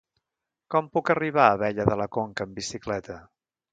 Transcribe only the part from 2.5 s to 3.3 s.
bicicleta?